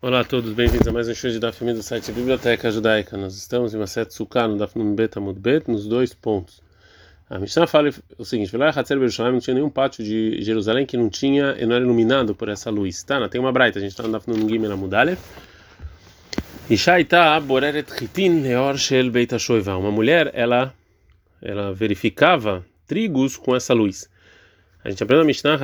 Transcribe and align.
Olá 0.00 0.20
a 0.20 0.24
todos, 0.24 0.52
bem-vindos 0.52 0.86
a 0.86 0.92
mais 0.92 1.08
um 1.08 1.14
show 1.14 1.28
de 1.28 1.40
Daf 1.40 1.64
do 1.64 1.82
site 1.82 2.12
Biblioteca 2.12 2.70
Judaica. 2.70 3.16
Nós 3.16 3.34
estamos 3.34 3.74
em 3.74 3.78
uma 3.78 3.86
sete 3.88 4.14
Sukkah 4.14 4.46
no 4.46 4.56
Daf 4.56 4.78
Bet 4.94 5.18
Amud 5.18 5.40
Bet, 5.40 5.68
nos 5.68 5.88
dois 5.88 6.14
pontos. 6.14 6.62
A 7.28 7.36
Mishnah 7.36 7.66
fala 7.66 7.90
o 8.16 8.24
seguinte: 8.24 8.52
Velá 8.52 8.68
Hatzer 8.68 8.96
Berushalayim 8.96 9.34
não 9.34 9.40
tinha 9.40 9.54
nenhum 9.54 9.68
pátio 9.68 10.04
de 10.04 10.40
Jerusalém 10.40 10.86
que 10.86 10.96
não 10.96 11.10
tinha, 11.10 11.52
não 11.66 11.74
era 11.74 11.84
iluminado 11.84 12.32
por 12.32 12.48
essa 12.48 12.70
luz. 12.70 13.02
Tá, 13.02 13.28
tem 13.28 13.40
uma 13.40 13.50
braita, 13.50 13.80
a 13.80 13.82
gente 13.82 13.90
está 13.90 14.04
no 14.04 14.12
Daf 14.12 14.30
Nun 14.30 14.48
Gimel 14.48 14.70
Amudale. 14.70 15.18
Boreret 17.44 17.92
Chitin 17.98 18.42
Leor 18.42 18.78
Shel 18.78 19.10
Beit 19.10 19.34
HaShoeva. 19.34 19.76
Uma 19.76 19.90
mulher, 19.90 20.30
ela, 20.32 20.72
ela 21.42 21.74
verificava 21.74 22.64
trigos 22.86 23.36
com 23.36 23.56
essa 23.56 23.74
luz. 23.74 24.08
A 24.84 24.90
gente 24.90 25.02
aprende 25.02 25.22
a 25.22 25.26
Mishnah, 25.26 25.58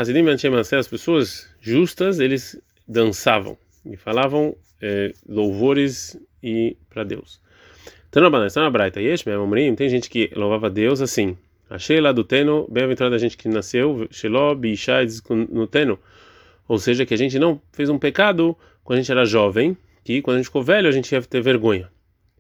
as 0.77 0.89
pessoas 0.89 1.49
justas, 1.61 2.19
eles 2.19 2.61
dançavam 2.89 3.57
e 3.85 3.97
falavam 3.97 4.57
é, 4.81 5.13
louvores 5.29 6.19
e 6.43 6.77
para 6.89 7.05
Deus. 7.05 7.41
Tanabanan, 8.11 8.47
está 8.47 8.61
na 8.61 8.71
Braita, 8.71 9.01
Yesh, 9.01 9.25
tem 9.77 9.89
gente 9.89 10.09
que 10.09 10.31
louvava 10.35 10.71
Deus 10.71 11.01
assim. 11.01 11.37
Achei 11.69 12.01
lá 12.01 12.13
do 12.13 12.23
Teno, 12.23 12.69
bem-aventurada 12.71 13.17
a 13.17 13.19
gente 13.19 13.37
que 13.37 13.49
nasceu, 13.49 14.07
Sheló, 14.11 14.55
Bishai, 14.55 15.07
no 15.51 15.67
Teno. 15.67 15.99
Ou 16.69 16.79
seja, 16.79 17.05
que 17.05 17.15
a 17.15 17.17
gente 17.17 17.39
não 17.39 17.61
fez 17.73 17.89
um 17.89 17.99
pecado 17.99 18.57
quando 18.85 18.99
a 18.99 19.03
gente 19.03 19.11
era 19.11 19.25
jovem, 19.25 19.77
que 20.05 20.23
quando 20.23 20.37
a 20.37 20.39
gente 20.39 20.47
ficou 20.47 20.63
velho 20.63 20.89
a 20.89 20.93
gente 20.93 21.11
ia 21.11 21.23
ter 21.23 21.41
vergonha. 21.41 21.89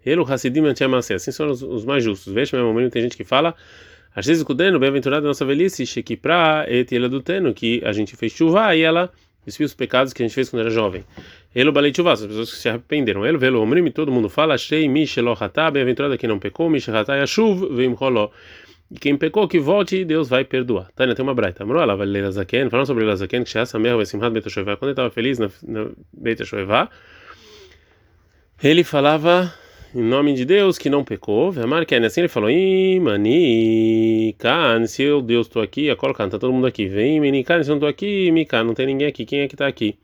Ele, 0.05 0.21
o 0.21 0.25
Hassidim, 0.25 0.63
assim 0.67 1.33
são 1.33 1.51
os, 1.51 1.85
mais 1.85 2.05
justos. 2.05 2.33
Veja, 2.33 2.57
meu 2.57 2.91
tem 2.91 3.03
gente 3.03 3.17
que 3.17 3.25
fala, 3.25 3.55
Achei 4.15 4.37
Kudeno, 4.45 4.79
bem-aventurada 4.79 5.27
a 5.27 5.29
nossa 5.29 5.45
velhice, 5.45 5.85
Shekipra, 5.85 6.67
et 6.69 6.85
do 7.09 7.21
Teno, 7.21 7.53
que 7.53 7.83
a 7.85 7.93
gente 7.93 8.15
fez 8.15 8.31
chuva 8.31 8.77
e 8.77 8.83
ela 8.83 9.11
desfia 9.45 9.67
os 9.67 9.75
pecados 9.75 10.13
que 10.13 10.23
a 10.23 10.27
gente 10.27 10.35
fez 10.35 10.49
quando 10.49 10.61
era 10.61 10.71
jovem. 10.71 11.05
Ele 11.55 11.71
balei 11.71 11.93
chuva, 11.95 12.13
as 12.13 12.25
pessoas 12.25 12.51
que 12.51 12.57
se 12.57 12.69
arrependeram. 12.69 13.25
Ele 13.25 13.39
velo 13.39 13.61
omrim, 13.61 13.91
todo 13.91 14.11
mundo 14.11 14.29
fala, 14.29 14.55
achei 14.55 14.89
mishelohata, 14.89 15.71
bem-aventurada 15.71 16.17
quem 16.19 16.29
não 16.29 16.39
pecou, 16.39 16.69
mishehata 16.69 17.15
yashuv, 17.15 17.75
vem 17.75 17.93
roló. 17.93 18.31
E 18.91 18.99
quem 18.99 19.17
pecou 19.17 19.49
que 19.49 19.59
volte, 19.59 20.05
Deus 20.05 20.29
vai 20.29 20.45
perdoar. 20.45 20.91
Tânia 20.95 21.15
tem 21.15 21.23
uma 21.23 21.35
braita. 21.35 21.63
Amor, 21.63 21.79
ela 21.79 21.97
vai 21.97 22.07
ler 22.07 22.31
Zaken, 22.31 22.69
falando 22.71 22.87
sobre 22.87 23.17
Zaken, 23.17 23.45
que 23.45 23.59
essa 23.59 23.79
merda 23.79 23.97
vai 23.97 24.07
simrar 24.07 24.31
Beta 24.31 24.51
Shoevá. 24.51 24.77
Quando 24.77 24.91
ele 24.91 24.93
estava 24.93 25.11
feliz 25.11 25.39
na, 25.39 25.51
na 25.67 25.91
Beta 26.13 26.45
Shoevá, 26.45 26.89
ele 28.63 28.85
falava 28.85 29.53
em 29.95 30.03
nome 30.03 30.35
de 30.35 30.45
Deus 30.45 30.77
que 30.77 30.91
não 30.91 31.05
pecou. 31.05 31.53
Vemar 31.53 31.87
que 31.87 31.95
assim 31.95 32.23
ele 32.23 32.29
falou: 32.29 32.51
Imani, 32.51 34.35
Kan, 34.39 34.87
se 34.87 35.03
eu 35.03 35.23
Deus 35.23 35.47
estou 35.47 35.63
aqui, 35.63 35.89
a 35.89 35.97
colocar, 35.97 36.29
tá 36.29 36.39
todo 36.39 36.53
mundo 36.53 36.67
aqui. 36.67 36.87
Vem, 36.87 37.21
Menikan, 37.21 37.63
se 37.63 37.71
eu 37.71 37.75
não 37.75 37.79
estou 37.79 37.89
aqui, 37.89 38.31
Mikan, 38.33 38.65
não 38.65 38.75
tem 38.75 38.87
ninguém 38.87 39.07
aqui. 39.07 39.25
Quem 39.25 39.41
é 39.41 39.49
que 39.49 39.55
está 39.55 39.67
aqui? 39.67 39.97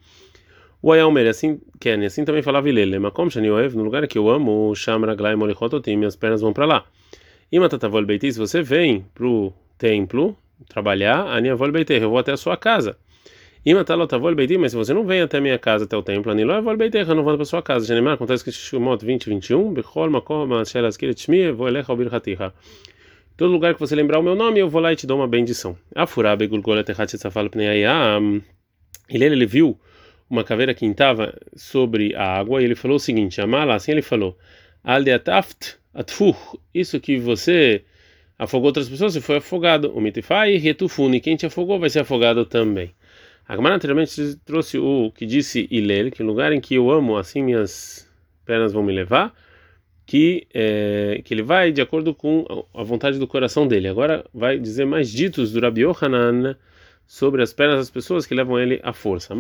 O 0.81 0.93
Ayalmer, 0.93 1.27
assim, 1.29 1.61
Ken, 1.79 2.05
assim 2.07 2.25
também 2.25 2.43
falava 2.43 2.69
Ilele, 2.69 2.99
como 3.11 3.31
Shanioev, 3.31 3.77
no 3.77 3.83
lugar 3.83 4.07
que 4.07 4.17
eu 4.17 4.31
amo, 4.31 4.75
Shamra 4.75 5.15
Glai 5.15 5.37
Molichototim, 5.37 5.97
minhas 5.97 6.17
pernas 6.17 6.41
vão 6.41 6.53
para 6.55 6.65
lá. 6.65 6.85
Imatatavol 7.53 8.07
Beiti, 8.07 8.33
se 8.33 8.39
você 8.39 8.63
vem 8.63 9.05
pro 9.13 9.53
templo 9.77 10.37
trabalhar, 10.69 11.27
Aniavol 11.27 11.71
Beiti, 11.71 11.95
eu 11.95 12.09
vou 12.09 12.19
até 12.19 12.33
a 12.33 12.37
sua 12.37 12.57
casa. 12.57 12.97
Imatalotavol 13.65 14.35
Beiti, 14.35 14.57
mas 14.57 14.73
se 14.73 14.77
você 14.77 14.95
não 14.95 15.05
vem 15.05 15.21
até 15.21 15.37
a 15.37 15.41
minha 15.41 15.59
casa, 15.59 15.85
até 15.85 15.95
o 15.97 16.03
templo, 16.03 16.33
Anilovol 16.33 16.77
Beiti, 16.77 16.97
eu 16.97 17.15
não 17.15 17.23
vou 17.23 17.37
para 17.37 17.45
sua 17.45 17.63
casa. 17.63 17.87
Janemar, 17.87 18.15
acontece 18.15 18.43
que 18.43 18.51
Shimot 18.51 19.05
20, 19.05 19.29
21, 19.29 19.75
Bechol 19.75 20.11
Makom, 20.11 20.65
Shelas 20.65 20.97
Kiret 20.97 21.21
Shmi, 21.21 21.53
vou 21.53 21.69
elecha 21.69 21.93
Obir 21.93 22.13
Hatiha. 22.15 22.55
Todo 23.37 23.53
lugar 23.53 23.75
que 23.75 23.81
você 23.81 23.95
lembrar 23.95 24.19
o 24.19 24.23
meu 24.23 24.35
nome, 24.35 24.61
eu 24.61 24.69
vou 24.69 24.81
lá 24.81 24.93
e 24.93 24.97
te 24.97 25.07
dou 25.07 25.19
uma 25.19 25.29
bendição. 25.29 25.77
Afurá 25.95 26.35
Begulgolet 26.37 26.91
Echat 26.91 27.17
Tzafal 27.19 27.51
Pneiayam. 27.51 28.43
Ele, 29.09 29.25
ele 29.25 29.47
viu 29.47 29.79
uma 30.29 30.45
caveira 30.45 30.73
que 30.73 30.87
estava 30.87 31.35
sobre 31.55 32.15
a 32.15 32.39
água 32.39 32.63
e 32.63 32.65
ele 32.65 32.75
falou 32.75 32.97
o 32.97 33.01
seguinte: 33.01 33.41
Amala, 33.41 33.75
assim 33.75 33.93
ele 33.93 34.03
falou, 34.03 34.39
Aldeataft 34.85 35.77
atfuh, 35.93 36.37
isso 36.73 37.01
que 37.01 37.19
você 37.19 37.85
afogou 38.39 38.69
outras 38.69 38.89
pessoas, 38.89 39.13
você 39.13 39.21
foi 39.21 39.37
afogado. 39.37 39.93
O 39.95 40.01
mitifai 40.01 40.57
retufuni, 40.57 41.21
quem 41.21 41.37
te 41.37 41.47
afogou 41.47 41.79
vai 41.79 41.91
ser 41.91 42.01
afogado 42.01 42.47
também. 42.47 42.95
A 43.51 43.57
Gemara 43.57 43.75
anteriormente 43.75 44.37
trouxe 44.45 44.79
o 44.79 45.11
que 45.11 45.27
disse 45.27 45.67
Ilel, 45.73 46.13
que 46.13 46.23
no 46.23 46.29
lugar 46.29 46.53
em 46.53 46.61
que 46.61 46.77
eu 46.77 46.89
amo, 46.89 47.17
assim 47.17 47.43
minhas 47.43 48.09
pernas 48.47 48.73
vão 48.73 48.81
me 48.81 48.93
levar, 48.93 49.35
que, 50.07 50.47
é, 50.55 51.21
que 51.25 51.35
ele 51.35 51.43
vai 51.43 51.73
de 51.73 51.83
acordo 51.83 52.15
com 52.15 52.45
a 52.73 52.85
vontade 52.85 53.19
do 53.19 53.27
coração 53.27 53.67
dele. 53.67 53.89
Agora 53.89 54.25
vai 54.33 54.57
dizer 54.57 54.85
mais 54.85 55.11
ditos 55.11 55.51
do 55.51 55.59
Rabi 55.59 55.81
Yohanan 55.81 56.55
sobre 57.09 57.43
as 57.43 57.53
pernas 57.53 57.79
das 57.79 57.91
pessoas 57.91 58.25
que 58.25 58.37
levam 58.37 58.57
ele 58.57 58.79
à 58.85 58.93
força. 58.93 59.35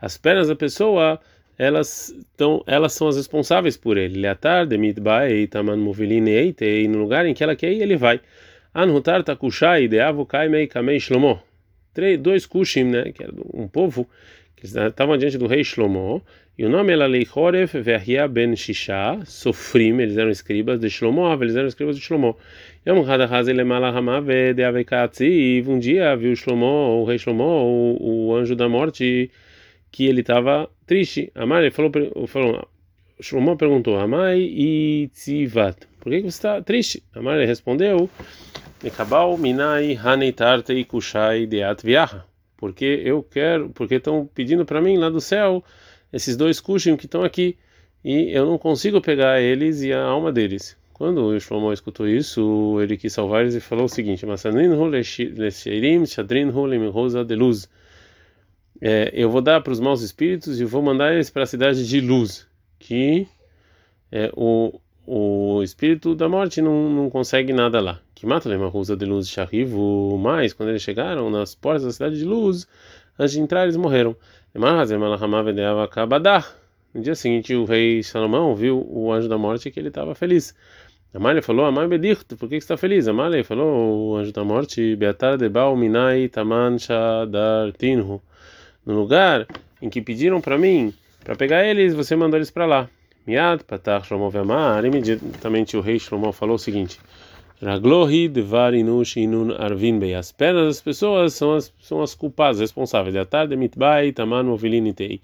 As 0.00 0.18
pernas 0.18 0.48
da 0.48 0.56
pessoa, 0.56 1.20
elas 1.56 2.08
estão, 2.08 2.64
elas 2.66 2.92
são 2.92 3.06
as 3.06 3.16
responsáveis 3.16 3.76
por 3.76 3.96
ele. 3.96 4.20
No 6.88 6.98
lugar 6.98 7.24
em 7.24 7.34
que 7.34 7.44
ela 7.44 7.54
quer 7.54 7.72
ir, 7.72 7.82
ele 7.82 7.96
vai. 7.96 8.20
Anhutar 8.74 9.22
takushai 9.22 9.88
de 9.88 10.00
avukai 10.00 10.48
mei 10.48 10.66
kamei 10.66 10.98
shlomo. 10.98 11.40
Dois 12.20 12.46
kushim, 12.46 12.84
né, 12.84 13.12
que 13.12 13.22
era 13.22 13.32
um 13.52 13.68
povo 13.68 14.08
que 14.56 14.66
estavam 14.66 15.18
diante 15.18 15.36
do 15.36 15.46
rei 15.46 15.64
Shlomo, 15.64 16.22
e 16.56 16.64
o 16.64 16.68
nome 16.70 16.92
era 16.92 17.06
Leichoref 17.06 17.78
Verhia 17.80 18.28
ben 18.28 18.54
Shisha, 18.54 19.20
Sofrim, 19.26 20.00
eles 20.00 20.16
eram 20.16 20.30
escribas 20.30 20.78
de 20.78 20.88
Shlomo, 20.88 21.32
eles 21.42 21.56
eram 21.56 21.66
escribas 21.66 21.96
de 21.96 22.02
Shlomo. 22.02 22.36
Yom 22.86 23.02
Hadahaz 23.02 23.48
Lemalahamav 23.48 24.26
de 24.54 24.62
Avekatziv, 24.62 25.68
um 25.68 25.78
dia 25.80 26.14
viu 26.14 26.36
Shlomo, 26.36 27.00
o 27.02 27.04
rei 27.04 27.18
Shlomo, 27.18 27.42
o, 27.42 28.28
o 28.28 28.36
anjo 28.36 28.54
da 28.54 28.68
morte, 28.68 29.30
que 29.90 30.06
ele 30.06 30.20
estava 30.20 30.70
triste. 30.86 31.32
Amar, 31.34 31.62
ele 31.62 31.72
falou, 31.72 31.90
falou 32.28 32.68
Shlomo 33.20 33.56
perguntou, 33.56 33.98
Amai 33.98 34.38
e 34.38 35.10
Tzivat, 35.12 35.76
por 35.98 36.10
que 36.10 36.20
você 36.20 36.28
está 36.28 36.62
triste? 36.62 37.02
Amar, 37.14 37.38
respondeu, 37.40 38.08
Nekabal 38.82 39.38
Minai 39.38 39.94
Haneitartei 39.94 40.84
Kushai 40.84 41.46
Deat 41.46 41.82
Viaha, 41.84 42.24
porque 42.56 43.00
eu 43.04 43.22
quero, 43.22 43.70
porque 43.70 43.94
estão 43.94 44.28
pedindo 44.34 44.64
para 44.64 44.80
mim 44.80 44.96
lá 44.96 45.08
do 45.08 45.20
céu 45.20 45.62
esses 46.12 46.36
dois 46.36 46.60
Kushim 46.60 46.96
que 46.96 47.06
estão 47.06 47.22
aqui, 47.22 47.56
e 48.04 48.36
eu 48.36 48.44
não 48.44 48.58
consigo 48.58 49.00
pegar 49.00 49.40
eles 49.40 49.82
e 49.82 49.92
a 49.92 50.02
alma 50.02 50.32
deles. 50.32 50.76
Quando 50.92 51.24
o 51.24 51.40
Shlomo 51.40 51.72
escutou 51.72 52.06
isso, 52.06 52.78
ele 52.80 52.96
quis 52.96 53.12
salvar 53.12 53.42
eles 53.42 53.54
e 53.54 53.60
falou 53.60 53.86
o 53.86 53.88
seguinte: 53.88 54.26
de 57.24 57.34
luz. 57.34 57.68
É, 58.80 59.10
eu 59.14 59.30
vou 59.30 59.40
dar 59.40 59.60
para 59.60 59.72
os 59.72 59.80
maus 59.80 60.02
espíritos 60.02 60.60
e 60.60 60.64
vou 60.64 60.82
mandar 60.82 61.14
eles 61.14 61.30
para 61.30 61.44
a 61.44 61.46
cidade 61.46 61.88
de 61.88 62.00
luz, 62.00 62.46
que 62.78 63.26
é, 64.10 64.30
o, 64.36 64.80
o 65.06 65.62
espírito 65.62 66.14
da 66.14 66.28
morte 66.28 66.60
não, 66.60 66.90
não 66.90 67.10
consegue 67.10 67.52
nada 67.52 67.80
lá. 67.80 68.00
Que 68.22 68.26
mata 68.28 68.48
uma 68.48 68.68
rusa 68.68 68.96
de 68.96 69.04
luz 69.04 69.28
charrivo, 69.28 70.16
mas 70.16 70.52
quando 70.52 70.68
eles 70.68 70.80
chegaram 70.80 71.28
nas 71.28 71.56
portas 71.56 71.82
da 71.82 71.90
cidade 71.90 72.16
de 72.16 72.24
luz, 72.24 72.68
antes 73.18 73.32
de 73.32 73.40
entrar 73.40 73.64
eles 73.64 73.76
morreram. 73.76 74.14
No 74.54 74.62
dia 77.02 77.16
seguinte, 77.16 77.52
o 77.52 77.64
rei 77.64 78.00
Salomão 78.04 78.54
viu 78.54 78.86
o 78.88 79.12
anjo 79.12 79.28
da 79.28 79.36
morte 79.36 79.72
que 79.72 79.80
ele 79.80 79.88
estava 79.88 80.14
feliz. 80.14 80.54
Amália 81.12 81.42
falou, 81.42 81.66
Amai 81.66 81.88
Bedirto, 81.88 82.36
por 82.36 82.48
que, 82.48 82.54
você 82.54 82.58
está 82.58 82.76
feliz? 82.76 83.08
Amália 83.08 83.42
falou, 83.42 84.12
o 84.12 84.16
anjo 84.16 84.32
da 84.32 84.44
morte, 84.44 84.94
Beatar 84.94 85.36
de 85.36 85.50
Minai 85.76 86.28
Taman 86.28 86.78
Shadartinhu. 86.78 88.22
No 88.86 89.00
lugar 89.00 89.48
em 89.82 89.90
que 89.90 90.00
pediram 90.00 90.40
para 90.40 90.56
mim, 90.56 90.94
para 91.24 91.34
pegar 91.34 91.66
eles, 91.66 91.92
você 91.92 92.14
mandou 92.14 92.38
eles 92.38 92.52
para 92.52 92.66
lá. 92.66 92.88
Miad, 93.26 93.64
Patach 93.64 94.06
Shlomo 94.06 94.30
Vemar, 94.30 94.84
imediatamente 94.84 95.76
o 95.76 95.80
rei 95.80 95.98
Shlomo 95.98 96.32
falou 96.32 96.54
o 96.54 96.58
seguinte, 96.58 97.00
Raglohi 97.62 98.28
Devarinush 98.28 99.18
Inun 99.18 99.52
Arvin 99.56 100.00
Bey. 100.00 100.14
As 100.14 100.32
pernas 100.32 100.66
das 100.66 100.80
pessoas 100.80 101.34
são 101.34 101.54
as, 101.54 101.72
são 101.80 102.02
as 102.02 102.12
culpadas, 102.12 102.58
responsáveis. 102.58 103.14
Beatar 103.14 103.46
de 103.46 103.56
Mitbai 103.56 104.10
Taman 104.10 104.42
Movilinitei. 104.42 105.20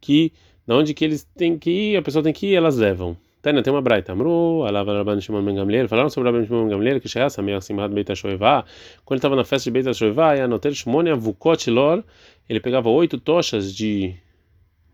Que, 0.00 0.32
de 0.66 0.74
onde 0.74 0.94
que 0.94 1.04
eles 1.04 1.28
têm 1.36 1.58
que 1.58 1.70
ir, 1.70 1.96
a 1.98 2.02
pessoa 2.02 2.22
tem 2.22 2.32
que 2.32 2.46
ir, 2.46 2.54
elas 2.54 2.78
levam. 2.78 3.14
Tânia 3.42 3.62
tem 3.62 3.70
uma 3.70 3.82
braita. 3.82 4.12
Amru, 4.12 4.64
alava 4.64 4.94
Rabban 4.94 5.20
Shimon 5.20 5.44
Ben 5.44 5.54
Gamliel. 5.54 5.86
Falaram 5.86 6.08
sobre 6.08 6.30
Rabban 6.30 6.46
Shimon 6.46 6.62
Ben 6.62 6.70
Gamliel 6.70 6.98
que 6.98 7.08
chegasse 7.08 7.38
a 7.38 7.60
Simhat 7.60 7.92
Beit 7.92 8.10
HaShoevá. 8.10 8.64
Quando 9.04 9.16
ele 9.16 9.18
estava 9.18 9.36
na 9.36 9.44
festa 9.44 9.64
de 9.64 9.72
Beit 9.72 9.86
HaShoevá, 9.86 10.34
e 10.36 10.40
anotel 10.40 10.72
Shimon 10.72 11.12
Avukot 11.12 11.68
Lor, 11.70 12.02
ele 12.48 12.60
pegava 12.60 12.88
oito 12.88 13.18
tochas 13.18 13.74
de 13.74 14.14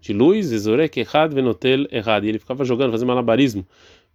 de 0.01 0.13
luz, 0.13 0.47
Zezorek 0.47 1.01
Echad 1.01 1.35
Venotel 1.35 1.87
Errad. 1.91 2.25
E 2.25 2.29
ele 2.29 2.39
ficava 2.39 2.65
jogando, 2.65 2.91
fazendo 2.91 3.09
malabarismo. 3.09 3.67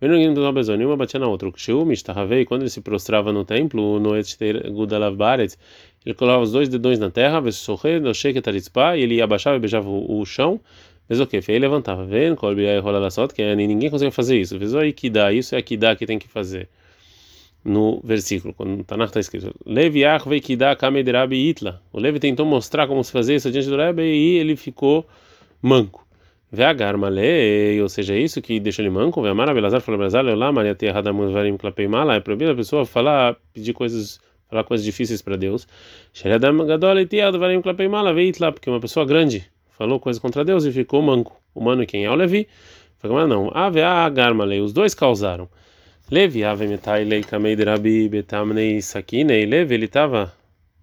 Nenhuma 0.07 0.97
batia 0.97 1.19
na 1.19 1.27
outra. 1.27 1.49
E 1.49 2.45
quando 2.45 2.61
ele 2.61 2.69
se 2.69 2.81
prostrava 2.81 3.31
no 3.31 3.45
templo, 3.45 3.99
no 3.99 4.15
ele 4.15 6.13
colocava 6.15 6.43
os 6.43 6.51
dois 6.51 6.67
dedões 6.69 6.99
na 6.99 7.09
terra, 7.09 7.41
e 8.97 9.01
ele 9.01 9.21
abaixava 9.21 9.55
e 9.55 9.59
beijava 9.59 9.89
o 9.89 10.25
chão. 10.25 10.59
Mas 11.07 11.19
o 11.19 11.27
que? 11.27 11.41
Fei 11.41 11.59
levantava. 11.59 12.05
Vendo? 12.05 12.37
Que 13.33 13.55
ninguém 13.55 13.89
consegue 13.89 14.11
fazer 14.11 14.39
isso. 14.39 14.57
Vezou 14.57 14.79
aí 14.79 14.93
que 14.93 15.09
dá. 15.09 15.31
Isso 15.31 15.55
é 15.55 15.61
que 15.61 15.77
dá 15.77 15.95
que 15.95 16.05
tem 16.05 16.17
que 16.19 16.27
fazer. 16.27 16.69
no 17.63 18.01
versículo, 18.03 18.53
quando 18.53 18.77
no 18.77 18.83
Tanakh 18.83 19.09
está 19.09 19.19
escrito 19.19 19.55
Levi 19.65 20.01
Kida 20.41 20.75
Kamei 20.75 21.03
Rabi 21.03 21.49
Itla. 21.49 21.81
O 21.91 21.99
Levi 21.99 22.19
tentou 22.19 22.45
mostrar 22.45 22.87
como 22.87 23.03
se 23.03 23.11
fazia 23.11 23.35
isso 23.35 23.49
diante 23.51 23.69
do 23.69 23.77
Rebbe 23.77 24.03
e 24.03 24.37
ele 24.37 24.55
ficou 24.55 25.07
manco. 25.61 26.02
Veagar 26.55 26.95
Malei, 26.99 27.81
ou 27.81 27.89
seja, 27.89 28.15
isso 28.15 28.39
que 28.39 28.59
deixa 28.59 28.79
ele 28.83 28.91
manco. 28.91 29.19
Veamar 29.23 29.49
Abelazar 29.49 29.81
falou 29.81 29.95
Abelazar, 29.95 30.23
Leolá, 30.23 30.51
Maria 30.51 30.75
Terra 30.75 31.01
da 31.01 31.11
Muzvarim 31.11 31.57
Klapei 31.57 31.87
Mala. 31.87 32.13
É 32.13 32.19
proibido 32.19 32.51
a 32.51 32.55
pessoa 32.55 32.85
falar, 32.85 33.35
pedir 33.51 33.73
coisas, 33.73 34.19
falar 34.47 34.63
coisas 34.63 34.85
difíceis 34.85 35.19
para 35.19 35.35
Deus. 35.35 35.67
Sheredam 36.13 36.63
Gadol 36.67 36.99
Etiad 36.99 37.35
Varim 37.39 37.59
Klapei 37.59 37.87
Mala, 37.87 38.13
Veitla, 38.13 38.51
porque 38.51 38.69
uma 38.69 38.79
pessoa 38.79 39.03
grande 39.03 39.43
falou 39.75 39.99
coisas 39.99 40.21
contra 40.21 40.45
Deus 40.45 40.63
e 40.63 40.71
ficou 40.71 41.01
manco. 41.01 41.41
Humano 41.55 41.87
quem 41.87 42.05
é 42.05 42.11
o 42.11 42.13
Levi? 42.13 42.47
Falou, 42.99 43.27
não. 43.27 43.49
Aveagar 43.51 44.35
Malei, 44.35 44.61
os 44.61 44.71
dois 44.71 44.93
causaram. 44.93 45.49
Levi, 46.11 46.43
Ave 46.43 46.67
Metai 46.67 47.03
Lei 47.03 47.23
Kamei 47.23 47.55
Rabi 47.55 48.07
Betamnei 48.07 48.79
Sakinei. 48.79 49.47
Levi, 49.47 49.73
ele 49.73 49.85
estava 49.85 50.31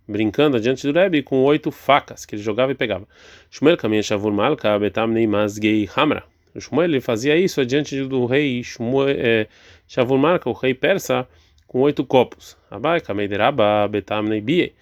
brincando 0.06 0.61
diante 0.61 0.87
do 0.87 0.99
Rebbe 0.99 1.23
com 1.23 1.43
oito 1.44 1.70
facas 1.70 2.25
que 2.25 2.35
ele 2.35 2.43
jogava 2.43 2.73
e 2.73 2.75
pegava. 2.75 3.06
Shmuel 3.50 3.76
Kamin 3.76 4.02
Shavur 4.02 4.32
Malka 4.32 4.79
Betamnei 4.79 5.26
Mazgei 5.26 5.88
Hamra. 5.97 6.25
Shmuel 6.58 6.88
ele 6.88 7.00
fazia 7.00 7.37
isso 7.37 7.64
diante 7.64 8.02
do 8.05 8.26
rei 8.26 8.62
Shmuel, 8.62 9.17
é, 9.19 9.47
Shavur 9.87 10.19
Malka, 10.19 10.49
o 10.49 10.52
rei 10.52 10.75
persa, 10.75 11.26
com 11.67 11.81
oito 11.81 12.05
copos. 12.05 12.56
Abai 12.70 13.00
Kamei 13.00 13.29
Rabba 13.29 13.87
Betamnei 13.88 14.41
Bie. 14.41 14.73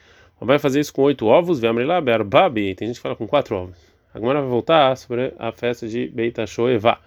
Vai 0.40 0.58
fazer 0.58 0.80
isso 0.80 0.92
com 0.92 1.02
oito 1.02 1.26
ovos, 1.26 1.58
Vemrila 1.58 2.00
Berbabi. 2.00 2.74
Tem 2.74 2.86
gente 2.86 2.96
que 2.96 3.02
fala 3.02 3.16
com 3.16 3.26
quatro 3.26 3.56
ovos. 3.56 3.76
Agora 4.14 4.40
vai 4.40 4.48
voltar 4.48 4.96
sobre 4.96 5.32
a 5.38 5.50
festa 5.52 5.86
de 5.86 6.08
Beita 6.08 6.46
Shoevá. 6.46 7.00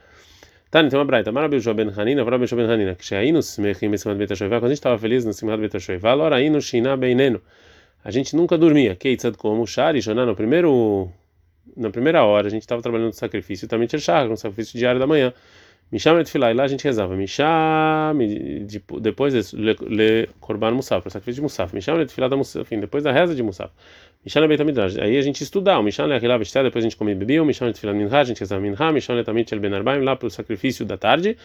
Tá, 0.69 0.81
então 0.81 1.01
a 1.01 1.05
braita. 1.05 1.31
Marabil 1.31 1.59
Joben 1.59 1.91
Hanina, 1.95 2.23
Marabil 2.23 2.47
Joben 2.47 2.65
Hanina. 2.65 2.95
Que 2.95 3.03
Sheainu 3.03 3.39
Smechim 3.39 3.95
Simad 3.97 4.17
Beta 4.17 4.35
Shoivá. 4.35 4.57
Quando 4.57 4.65
a 4.65 4.69
gente 4.69 4.77
estava 4.77 4.97
feliz 4.97 5.25
no 5.25 5.33
Simad 5.33 5.59
Beta 5.59 5.79
Shoivá, 5.79 6.13
Lora 6.13 6.41
Inu 6.41 6.61
Shina 6.61 6.95
Beinenu. 6.95 7.41
A 8.03 8.11
gente 8.11 8.35
nunca 8.35 8.57
dormia. 8.57 8.95
Keitzad 8.95 9.35
como 9.35 9.65
Shari, 9.65 10.01
Shoná, 10.01 10.25
no 10.25 10.35
primeiro. 10.35 11.11
Na 11.77 11.89
primeira 11.89 12.23
hora, 12.23 12.47
a 12.47 12.49
gente 12.49 12.63
estava 12.63 12.81
trabalhando 12.81 13.07
no 13.07 13.13
sacrifício, 13.13 13.67
também 13.67 13.87
chá, 13.99 14.25
no 14.25 14.35
sacrifício 14.35 14.77
diário 14.77 14.99
da 14.99 15.07
manhã. 15.07 15.33
Me 15.91 15.99
chama 15.99 16.23
de 16.23 16.31
filar, 16.31 16.51
e 16.51 16.53
lá 16.53 16.63
a 16.63 16.67
gente 16.67 16.83
rezava. 16.83 17.15
Me 17.15 17.27
chame, 17.27 18.65
depois 19.01 19.53
le, 19.53 19.75
le 19.89 20.29
korban 20.39 20.71
musaf, 20.71 21.01
para 21.01 21.11
sacrifício 21.11 21.35
de 21.35 21.41
musaf. 21.41 21.73
De 21.73 22.13
filar 22.13 22.29
da 22.29 22.37
musaf, 22.37 22.75
depois 22.77 23.03
da 23.03 23.11
reza 23.11 23.35
de 23.35 23.43
musaf. 23.43 23.71
Mishan 24.23 24.47
Beit 24.47 24.63
Midrash. 24.63 24.99
Aí 24.99 25.17
a 25.17 25.21
gente 25.21 25.41
estudar, 25.41 25.79
o 25.79 25.83
Mishan 25.83 26.05
Lechilav 26.05 26.43
Shté, 26.45 26.61
depois 26.61 26.85
a 26.85 26.87
gente 26.87 26.95
comia 26.95 27.13
e 27.13 27.17
bebia, 27.17 27.41
o 27.41 27.45
Mishan 27.45 27.71
Tfilah 27.71 27.91
Minha, 27.91 28.07
a 28.07 28.23
gente 28.23 28.39
rezava 28.39 28.61
Minha, 28.61 28.91
Mishan 28.91 29.15
Letamit 29.15 29.49
Shel 29.49 29.59
Ben 29.59 29.73
Arbaim, 29.73 30.03
lá 30.03 30.15
para 30.15 30.27
o 30.27 30.29
sacrifício 30.29 30.85
da 30.85 30.95
tarde. 30.95 31.35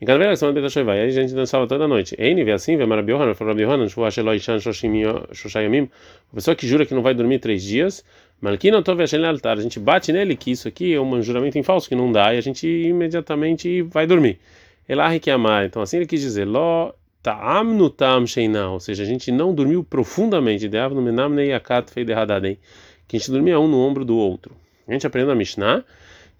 Minha 0.00 0.18
vez, 0.18 0.38
semana 0.38 0.58
Beit 0.58 0.72
Shoivai. 0.72 1.00
Aí 1.00 1.08
a 1.08 1.10
gente 1.10 1.34
dançava 1.34 1.66
toda 1.66 1.86
noite. 1.86 2.16
Ei, 2.18 2.34
vê 2.42 2.52
assim, 2.52 2.78
vê 2.78 2.86
Marabi 2.86 3.12
Yohanan, 3.12 3.34
falou 3.34 3.52
Rabi 3.52 3.64
Yohanan, 3.64 3.86
Shua 3.86 4.10
Sheloi 4.10 4.38
Shan 4.38 4.58
Shoshayamim. 4.58 5.90
A 6.32 6.34
pessoa 6.34 6.56
que 6.56 6.66
jura 6.66 6.86
que 6.86 6.94
não 6.94 7.02
vai 7.02 7.12
dormir 7.12 7.38
três 7.38 7.62
dias, 7.62 8.02
Malkino 8.42 8.82
Tov 8.82 9.00
Yashen 9.00 9.24
altar. 9.24 9.56
A 9.56 9.62
gente 9.62 9.80
bate 9.80 10.12
nele 10.12 10.36
que 10.36 10.50
isso 10.50 10.68
aqui 10.68 10.92
é 10.92 11.00
um 11.00 11.22
juramento 11.22 11.56
em 11.56 11.62
falso, 11.62 11.88
que 11.88 11.94
não 11.94 12.12
dá, 12.12 12.34
e 12.34 12.38
a 12.38 12.40
gente 12.42 12.66
imediatamente 12.66 13.80
vai 13.82 14.06
dormir. 14.06 14.38
Elahi 14.86 15.18
que 15.18 15.30
amar. 15.30 15.64
Então 15.64 15.80
assim 15.80 15.96
ele 15.96 16.06
quis 16.06 16.20
dizer, 16.20 16.44
Ló 16.44 16.92
Ta'am 17.22 17.62
no 17.62 17.88
ta'am 17.88 18.26
sheina, 18.26 18.70
ou 18.70 18.80
seja, 18.80 19.04
a 19.04 19.06
gente 19.06 19.30
não 19.30 19.54
dormiu 19.54 19.84
profundamente, 19.84 20.68
deav 20.68 20.92
no 20.92 21.00
menam 21.00 21.28
neyakat 21.28 21.88
feidehadaden, 21.92 22.58
que 23.06 23.16
a 23.16 23.18
gente 23.20 23.30
dormia 23.30 23.60
um 23.60 23.68
no 23.68 23.78
ombro 23.78 24.04
do 24.04 24.16
outro. 24.16 24.56
A 24.88 24.92
gente 24.92 25.06
aprendeu 25.06 25.28
na 25.28 25.36
Mishnah 25.36 25.84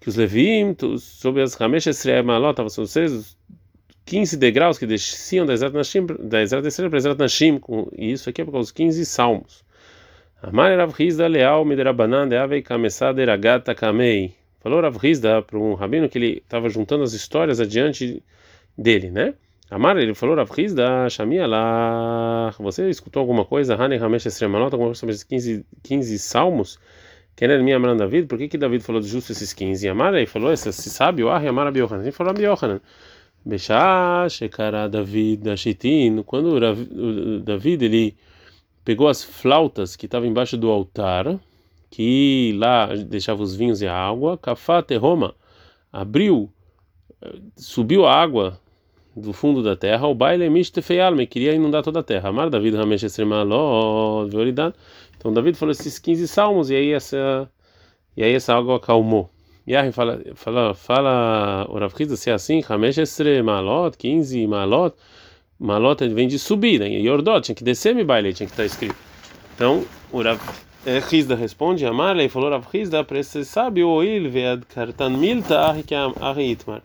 que 0.01 0.09
os 0.09 0.17
levim, 0.17 0.75
sobre 0.99 1.41
as 1.41 1.53
ramesh 1.53 1.87
esrei 1.87 2.21
malot, 2.21 2.69
são 2.69 2.83
os 2.83 3.37
15 4.05 4.35
degraus 4.35 4.77
que 4.77 4.85
desciam 4.85 5.45
da 5.45 5.53
Ezrat 5.53 5.73
Nashim, 5.73 6.05
da 6.19 6.41
Ezrat 6.41 6.65
Esrei 6.65 6.89
para 6.89 6.97
Ezrat 6.97 7.17
Nashim, 7.17 7.61
e 7.97 8.11
isso 8.11 8.29
aqui 8.29 8.41
é 8.41 8.45
por 8.45 8.51
causa 8.51 8.65
dos 8.65 8.71
15 8.73 9.05
salmos. 9.05 9.63
Amar 10.45 10.77
Rav 10.77 10.93
Hizda 10.99 11.29
leal 11.29 11.63
miderabanan 11.63 12.27
deavei 12.27 12.61
kamesad 12.61 13.17
eragata 13.17 13.73
kamei. 13.73 14.35
Falou 14.59 14.81
Rav 14.81 14.97
Hizda 15.01 15.41
para 15.41 15.57
um 15.57 15.73
rabino 15.73 16.09
que 16.09 16.17
ele 16.17 16.41
estava 16.43 16.67
juntando 16.67 17.01
as 17.05 17.13
histórias 17.13 17.61
adiante 17.61 18.21
dele, 18.77 19.09
né? 19.09 19.35
Amar, 19.71 19.95
ele 19.95 20.13
falou, 20.13 20.35
Rav 20.35 20.51
Hizda, 20.57 21.09
Shamia 21.09 21.47
lá, 21.47 22.53
você 22.59 22.89
escutou 22.89 23.21
alguma 23.21 23.45
coisa? 23.45 23.75
Hani 23.75 23.95
Hamesh 23.95 24.25
Esremanot, 24.25 24.73
alguma 24.73 24.87
coisa 24.89 24.99
sobre 24.99 25.15
esses 25.15 25.23
15, 25.23 25.65
15 25.81 26.19
salmos? 26.19 26.77
Quem 27.37 27.49
era 27.49 27.63
minha 27.63 27.77
Amran 27.77 27.95
David? 27.95 28.27
Por 28.27 28.37
que 28.37 28.49
que 28.49 28.57
David 28.57 28.83
falou 28.83 29.01
justo 29.01 29.31
esses 29.31 29.53
15? 29.53 29.87
Amar, 29.87 30.13
ele 30.13 30.25
falou, 30.25 30.51
esse 30.51 30.69
o 31.23 31.29
Ahi 31.29 31.47
Amar 31.47 31.67
Abi 31.67 31.79
Yohanan. 31.79 32.01
Ele 32.01 32.11
falou 32.11 32.31
Abi 32.31 32.43
Yohanan. 32.43 32.81
Bechá, 33.45 34.27
Shekara 34.27 34.89
David, 34.89 35.49
Ashitin, 35.49 36.21
quando 36.23 36.57
o 36.57 37.39
David, 37.39 37.85
ele 37.85 38.17
pegou 38.83 39.07
as 39.07 39.23
flautas 39.23 39.95
que 39.95 40.05
estavam 40.05 40.27
embaixo 40.27 40.57
do 40.57 40.69
altar, 40.69 41.39
que 41.89 42.53
lá 42.57 42.87
deixava 42.87 43.41
os 43.41 43.55
vinhos 43.55 43.81
e 43.81 43.87
a 43.87 43.95
água, 43.95 44.37
Kafá 44.37 44.81
Terroma, 44.81 45.35
abriu, 45.91 46.49
subiu 47.55 48.05
a 48.05 48.13
água 48.13 48.59
do 49.15 49.31
fundo 49.31 49.61
da 49.61 49.75
terra, 49.75 50.07
o 50.07 50.15
baile 50.15 50.49
me 50.49 51.27
queria 51.27 51.53
inundar 51.53 51.83
toda 51.83 51.99
a 51.99 52.03
terra. 52.03 52.29
Amar 52.29 52.49
David 52.49 52.75
Ramesh 52.75 53.03
Esremaló, 53.03 54.27
Então 55.17 55.31
David 55.31 55.57
falou 55.57 55.71
esses 55.71 55.99
15 55.99 56.27
salmos 56.27 56.69
e 56.69 56.75
aí 56.75 56.91
essa 56.91 57.49
e 58.17 58.23
aí 58.23 58.33
essa 58.33 58.55
água 58.55 58.77
acalmou. 58.77 59.29
Aí 59.67 59.91
fala 59.91 60.19
fala 60.35 60.73
fala 60.73 61.67
o 61.69 61.77
Rav 61.77 61.93
se 62.17 62.29
é 62.29 62.33
assim, 62.33 62.59
Ramesh 62.61 62.97
Esremalot, 62.97 63.97
15 63.97 64.47
malot, 64.47 64.95
malot 65.59 66.07
vem 66.09 66.27
de 66.27 66.37
subir, 66.39 66.79
né? 66.79 66.87
Yordot 66.89 67.41
tinha 67.41 67.55
que 67.55 67.63
descer 67.63 67.95
me 67.95 68.03
baile, 68.03 68.33
tinha 68.33 68.47
que 68.47 68.53
estar 68.53 68.65
escrito. 68.65 68.95
Então 69.55 69.85
o 70.11 70.21
Rav 70.21 70.39
Rizda 71.09 71.35
responde, 71.35 71.85
Amar, 71.85 72.17
e 72.17 72.27
falou 72.27 72.49
Rav 72.49 72.65
Rizda, 72.71 73.03
para 73.03 73.19
esse 73.19 73.45
sábio, 73.45 73.87
Oil, 73.87 74.29
Vead 74.29 74.65
Kartan 74.65 75.11
Milta, 75.11 75.71
Ahitmar 76.19 76.81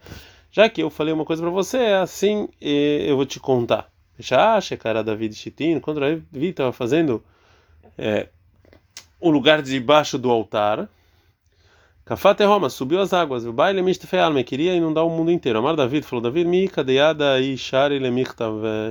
já 0.50 0.68
que 0.68 0.82
eu 0.82 0.90
falei 0.90 1.12
uma 1.12 1.24
coisa 1.24 1.42
para 1.42 1.50
você, 1.50 1.78
é 1.78 1.96
assim 1.98 2.48
eu 2.60 3.16
vou 3.16 3.26
te 3.26 3.38
contar. 3.38 3.88
Já 4.18 4.58
cara 4.78 5.04
David 5.04 5.34
Chitin, 5.34 5.78
quando 5.78 6.00
Davi 6.00 6.48
estava 6.48 6.72
fazendo 6.72 7.22
é, 7.96 8.28
o 9.20 9.30
lugar 9.30 9.62
debaixo 9.62 10.18
do 10.18 10.30
altar, 10.30 10.88
Kafate 12.08 12.42
Roma 12.42 12.70
subiu 12.70 13.02
as 13.02 13.12
águas, 13.12 13.44
o 13.44 13.52
baile 13.52 13.82
me 13.82 14.42
queria 14.42 14.74
inundar 14.74 15.04
o 15.04 15.10
mundo 15.10 15.30
inteiro. 15.30 15.58
Amar 15.58 15.76
David 15.76 16.06
falou: 16.06 16.22
David, 16.22 16.48
mi 16.48 16.66
kadeada 16.66 17.38
e 17.38 17.54
shari 17.58 18.00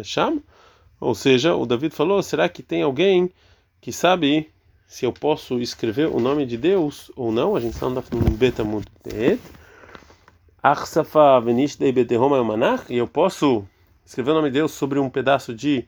sham? 0.04 0.40
Ou 1.02 1.16
seja, 1.16 1.56
o 1.56 1.66
David 1.66 1.96
falou: 1.96 2.22
será 2.22 2.48
que 2.48 2.62
tem 2.62 2.84
alguém 2.84 3.32
que 3.82 3.92
sabe 3.92 4.52
se 4.86 5.04
eu 5.04 5.12
posso 5.12 5.60
escrever 5.60 6.10
o 6.10 6.20
nome 6.20 6.46
de 6.46 6.58
Deus 6.58 7.12
ou 7.16 7.32
não? 7.32 7.56
A 7.56 7.60
gente 7.60 7.74
está 7.74 7.90
no 7.90 8.04
Betamud 8.38 8.86
Bet. 9.04 9.42
Achsafa 10.62 11.40
Venishdei 11.40 11.92
Beterroma 11.92 12.44
Manach, 12.44 12.86
e 12.88 12.98
eu 12.98 13.08
posso 13.08 13.66
escrever 14.06 14.30
o 14.30 14.36
nome 14.36 14.50
de 14.50 14.60
Deus 14.60 14.74
sobre 14.74 15.00
um 15.00 15.10
pedaço 15.10 15.56
de 15.56 15.88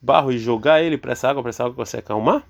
barro 0.00 0.32
e 0.32 0.38
jogar 0.38 0.82
ele 0.82 0.96
para 0.96 1.12
essa 1.12 1.28
água, 1.28 1.42
para 1.42 1.50
essa 1.50 1.62
água 1.62 1.84
se 1.84 1.98
acalmar? 1.98 2.42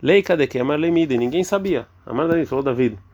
Leika 0.00 0.36
de 0.36 0.46
que 0.46 0.60
amar 0.60 0.78
lemida, 0.78 1.16
ninguém 1.16 1.42
sabia. 1.42 1.88
Amar 2.06 2.28
David 2.28 2.46
falou 2.46 2.62
David. 2.62 3.07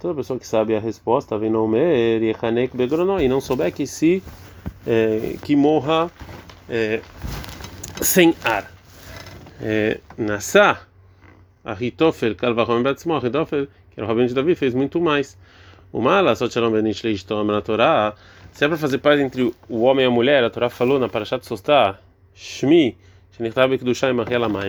Toda 0.00 0.14
pessoa 0.14 0.38
que 0.38 0.46
sabe 0.46 0.74
a 0.74 0.80
resposta, 0.80 1.38
vem 1.38 1.50
no 1.50 1.66
mer 1.68 2.20
e 2.22 3.28
não 3.28 3.40
souber 3.40 3.72
que 3.72 3.86
se 3.86 4.22
é, 4.86 5.36
que 5.42 5.54
morra 5.54 6.10
é, 6.68 7.00
sem 8.00 8.34
ar. 8.44 8.70
É, 9.60 10.00
Nassá, 10.16 10.82
Ahitofel, 11.64 12.34
Kalvahom 12.34 12.82
Batzmo, 12.82 13.14
Ahitofel, 13.14 13.66
que 13.90 14.00
era 14.00 14.04
o 14.04 14.08
rabino 14.08 14.28
de 14.28 14.34
Davi, 14.34 14.54
fez 14.54 14.74
muito 14.74 15.00
mais. 15.00 15.36
O 15.92 16.00
mala, 16.00 16.34
só 16.34 16.48
shalom 16.48 16.72
benish 16.72 17.02
leishtom 17.02 17.44
na 17.44 17.60
Torá, 17.60 18.14
se 18.52 18.64
é 18.64 18.68
para 18.68 18.76
fazer 18.76 18.98
paz 18.98 19.20
entre 19.20 19.54
o 19.68 19.82
homem 19.82 20.04
e 20.04 20.08
a 20.08 20.10
mulher, 20.10 20.44
a 20.44 20.50
Torá 20.50 20.68
falou 20.68 20.98
na 20.98 21.08
Parashat 21.08 21.46
Sostá, 21.46 21.98
Shmi, 22.34 22.96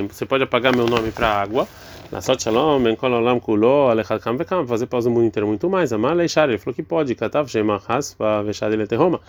você 0.07 0.25
pode 0.27 0.43
apagar 0.43 0.75
meu 0.75 0.85
nome 0.85 1.11
para 1.11 1.27
água. 1.27 1.67
Na 2.11 2.21
sorte 2.21 2.43
shalom, 2.43 2.81
ben 2.81 2.95
kol 2.95 3.13
olam 3.13 3.39
kulo, 3.39 3.87
alechad 3.89 4.19
kam 4.19 4.35
vekam, 4.35 4.65
fazer 4.65 4.87
paz 4.87 5.05
no 5.05 5.11
mundo 5.11 5.25
inteiro 5.25 5.45
muito 5.45 5.69
mais. 5.69 5.93
Amar 5.93 6.15
leishar, 6.15 6.49
ele 6.49 6.57
falou 6.57 6.73
que 6.73 6.81
pode. 6.81 7.13
Katav 7.13 7.47
shema 7.47 7.79
haspa 7.87 8.41
veshad 8.41 8.73
ele 8.73 8.87
terroma. 8.87 9.21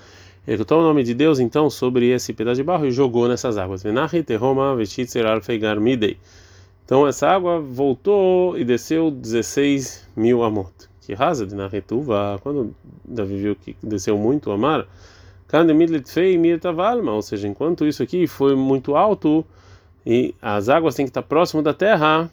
Ele 0.49 0.56
botou 0.56 0.80
o 0.80 0.82
nome 0.82 1.02
de 1.02 1.12
Deus 1.12 1.38
então 1.38 1.68
sobre 1.68 2.08
esse 2.08 2.32
pedaço 2.32 2.56
de 2.56 2.62
barro 2.62 2.87
e 2.87 2.90
jogou 2.90 3.28
nessas 3.28 3.58
águas. 3.58 3.82
Venachi 3.82 4.22
terroma 4.22 4.75
veshitzer 4.75 5.26
alfeigar 5.26 5.78
midei. 5.78 6.16
Então 6.87 7.06
essa 7.06 7.28
água 7.28 7.60
voltou 7.60 8.56
e 8.56 8.64
desceu 8.64 9.10
16 9.10 10.08
mil 10.16 10.42
amot 10.42 10.72
que 11.02 11.14
rasa 11.14 11.46
de 11.46 11.54
Naretuva, 11.54 12.38
quando 12.42 12.75
Davi 13.04 13.37
viu 13.37 13.56
que 13.56 13.76
desceu 13.82 14.16
muito 14.16 14.50
o 14.50 14.56
mar, 14.56 14.87
ou 17.06 17.22
seja, 17.22 17.49
enquanto 17.49 17.84
isso 17.84 18.02
aqui 18.02 18.26
foi 18.28 18.54
muito 18.54 18.94
alto 18.94 19.44
e 20.06 20.34
as 20.40 20.68
águas 20.68 20.94
têm 20.94 21.04
que 21.04 21.10
estar 21.10 21.22
próximo 21.22 21.62
da 21.62 21.75
terra 21.75 22.30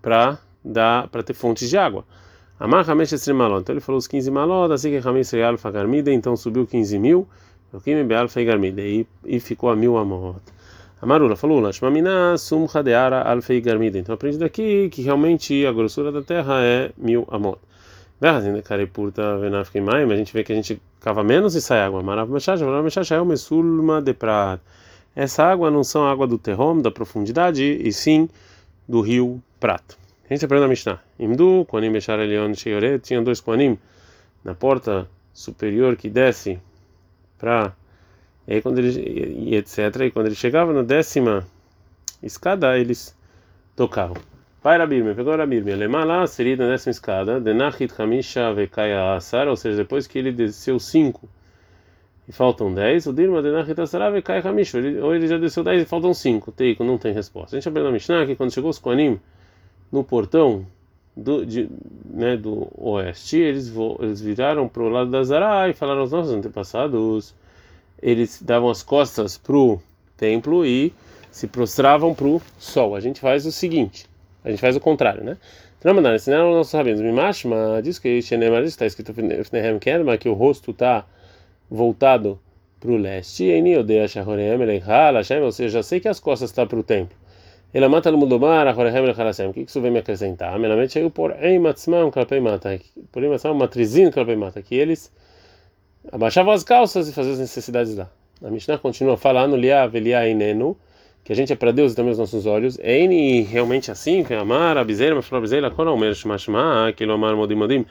para 0.00 0.38
dar 0.64 1.08
para 1.08 1.22
ter 1.22 1.34
fontes 1.34 1.68
de 1.68 1.76
água. 1.76 2.04
Amar 2.60 2.88
Hamesh 2.88 3.28
Malot. 3.28 3.60
Então 3.60 3.72
ele 3.72 3.80
falou 3.80 3.98
os 3.98 4.08
15 4.08 4.30
malot, 4.30 4.72
assim 4.72 4.90
que 4.90 5.08
Hamesh 5.08 5.30
Real 5.32 5.56
Fagarmida, 5.56 6.12
então 6.12 6.36
subiu 6.36 6.66
15 6.66 6.98
mil. 6.98 7.28
Yokim 7.72 8.04
be'alfei 8.04 8.44
garmida. 8.44 8.82
E 8.82 9.40
ficou 9.40 9.70
a 9.70 9.76
mil 9.76 9.96
amot. 9.96 10.40
Amarula 11.00 11.36
falou, 11.36 11.60
Lashmamina 11.60 12.36
sumcha 12.36 12.82
deara 12.82 13.22
alfei 13.22 13.60
garmida. 13.60 13.98
Então 13.98 14.14
aprende 14.14 14.38
daqui 14.38 14.88
que 14.88 15.02
realmente 15.02 15.64
a 15.64 15.72
grossura 15.72 16.10
da 16.10 16.22
terra 16.22 16.60
é 16.60 16.90
mil 16.96 17.26
amot. 17.30 17.58
Verrazina 18.20 18.60
carepurta 18.62 19.38
venafkim 19.38 19.80
mas 19.80 20.10
a 20.10 20.16
gente 20.16 20.32
vê 20.32 20.42
que 20.42 20.52
a 20.52 20.56
gente 20.56 20.82
cava 21.00 21.22
menos 21.22 21.54
e 21.54 21.62
sai 21.62 21.80
água. 21.82 22.02
Marav 22.02 22.28
mechacha, 22.28 22.64
marav 22.64 22.82
mechacha 22.82 23.14
é 23.14 23.20
o 23.20 23.24
mesulma 23.24 24.02
de 24.02 24.12
prata. 24.12 24.60
Essa 25.14 25.44
água 25.44 25.70
não 25.70 25.84
são 25.84 26.06
água 26.06 26.26
do 26.26 26.36
terrom, 26.38 26.80
da 26.80 26.90
profundidade, 26.90 27.62
e 27.62 27.92
sim 27.92 28.28
do 28.88 29.00
rio 29.00 29.40
Prato. 29.60 29.98
A 30.28 30.34
gente 30.34 30.44
aprende 30.44 30.64
a 30.64 30.68
Mishnah. 30.68 31.00
Imdu, 31.18 31.64
Koanim 31.66 31.90
Bechar 31.90 32.20
Elion 32.20 32.54
Sheyoret, 32.54 33.00
tinha 33.00 33.20
dois 33.22 33.40
Koanim 33.40 33.78
na 34.44 34.54
porta 34.54 35.08
superior 35.32 35.96
que 35.96 36.08
desce 36.08 36.58
para 37.38 37.72
e 38.46 38.54
aí 38.54 38.62
quando 38.62 38.78
ele 38.78 39.00
e 39.50 39.54
etc 39.56 39.78
e 40.06 40.10
quando 40.10 40.26
ele 40.26 40.34
chegava 40.34 40.72
na 40.72 40.82
décima 40.82 41.46
escada 42.22 42.76
eles 42.78 43.16
tocavam 43.76 44.16
Pai 44.60 44.76
Rabirme, 44.76 45.14
pegou 45.14 45.36
Rabirme, 45.36 45.74
Lemá 45.74 46.04
lá 46.04 46.26
seria 46.26 46.56
na 46.56 46.66
décima 46.68 46.90
escada, 46.90 47.40
Denachit 47.40 47.94
Hamisha 47.96 48.52
Vekaya 48.52 49.14
Asar, 49.14 49.46
ou 49.46 49.56
seja, 49.56 49.76
depois 49.76 50.06
que 50.06 50.18
ele 50.18 50.32
desceu 50.32 50.80
cinco 50.80 51.28
e 52.28 52.32
faltam 52.32 52.74
dez, 52.74 53.06
o 53.06 53.12
Dirma 53.12 53.40
Denachit 53.40 53.80
Asar 53.80 54.10
Vekaya 54.10 54.42
Hamisha, 54.46 54.78
ou 55.00 55.14
ele 55.14 55.28
já 55.28 55.38
desceu 55.38 55.62
dez 55.62 55.80
e 55.80 55.84
faltam 55.84 56.12
cinco, 56.12 56.50
Teiko, 56.50 56.82
não 56.82 56.98
tem 56.98 57.14
resposta. 57.14 57.56
A 57.56 57.60
gente 57.60 57.68
aprende 57.68 57.86
na 57.86 57.92
Mishnah 57.92 58.26
que 58.26 58.34
quando 58.34 58.52
chegou 58.52 58.68
os 58.68 58.80
Koanim 58.80 59.20
no 59.90 60.04
portão 60.04 60.66
do, 61.16 61.44
de, 61.44 61.68
né, 62.04 62.36
do 62.36 62.68
oeste, 62.76 63.38
eles, 63.38 63.72
eles 64.00 64.20
viraram 64.20 64.68
para 64.68 64.82
o 64.82 64.88
lado 64.88 65.10
da 65.10 65.22
Zará 65.24 65.68
e 65.68 65.74
falaram 65.74 66.00
aos 66.00 66.12
nossos 66.12 66.32
antepassados 66.32 67.34
eles 68.00 68.40
davam 68.42 68.70
as 68.70 68.82
costas 68.82 69.36
para 69.36 69.56
o 69.56 69.80
templo 70.16 70.64
e 70.64 70.92
se 71.30 71.46
prostravam 71.46 72.14
para 72.14 72.26
o 72.26 72.40
sol. 72.58 72.94
A 72.94 73.00
gente 73.00 73.20
faz 73.20 73.44
o 73.44 73.52
seguinte, 73.52 74.06
a 74.44 74.50
gente 74.50 74.60
faz 74.60 74.76
o 74.76 74.80
contrário, 74.80 75.24
né? 75.24 75.36
Ramadan, 75.84 76.14
ensinaram 76.14 76.52
nossos 76.52 76.72
rabinos, 76.72 77.00
Mimashma, 77.00 77.80
diz 77.82 77.98
que 77.98 78.08
está 78.08 78.86
escrito 78.86 79.12
que 80.20 80.28
o 80.28 80.32
rosto 80.32 80.72
está 80.72 81.04
voltado 81.70 82.38
para 82.80 82.90
o 82.90 82.96
leste, 82.96 83.44
ou 85.44 85.52
seja, 85.52 85.68
já 85.78 85.82
sei 85.82 86.00
que 86.00 86.08
as 86.08 86.18
costas 86.18 86.50
estão 86.50 86.64
tá 86.64 86.70
para 86.70 86.78
o 86.78 86.82
templo. 86.82 87.16
Ele 87.72 87.86
mata 87.86 88.10
no 88.10 88.16
mudomar, 88.16 88.66
o 88.66 89.52
que 89.52 89.60
isso 89.60 89.80
vem 89.80 89.90
me 89.90 89.98
acrescentar? 89.98 90.58
Menamente 90.58 90.98
aí 90.98 91.10
por 91.10 91.32
eimatzmam 91.42 92.10
kalpei 92.10 92.40
mata, 92.40 92.80
por 93.12 93.22
eimatzmam 93.22 93.54
matrizin 93.54 94.10
kalpei 94.10 94.36
mata, 94.36 94.62
que 94.62 94.74
eles 94.74 95.12
abaixavam 96.10 96.52
as 96.52 96.64
calças 96.64 97.08
e 97.08 97.12
faziam 97.12 97.34
as 97.34 97.38
necessidades 97.38 97.94
lá. 97.94 98.08
A 98.42 98.50
Mishnah 98.50 98.78
continua 98.78 99.16
falando, 99.18 99.54
Liá, 99.54 99.86
Velia, 99.86 100.26
Inenu, 100.28 100.78
que 101.24 101.32
a 101.32 101.36
gente 101.36 101.52
é 101.52 101.56
para 101.56 101.70
Deus 101.70 101.92
e 101.92 101.96
também 101.96 102.12
os 102.12 102.18
nossos 102.18 102.46
olhos. 102.46 102.78
Eini, 102.78 103.42
realmente 103.42 103.90
assim, 103.90 104.24
que 104.24 104.32
amar, 104.32 104.78
a 104.78 104.84
bizeira, 104.84 105.14
mas 105.14 105.26
falar 105.26 105.42
bizeira, 105.42 105.70
qual 105.70 105.88
é 105.88 105.90
o 105.90 105.98
menos, 105.98 106.24
mashma, 106.24 106.88
aquilo 106.88 107.12
amar, 107.12 107.36
modim, 107.36 107.54
modim, 107.54 107.84